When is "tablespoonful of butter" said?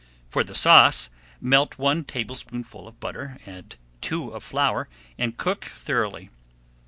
2.05-3.37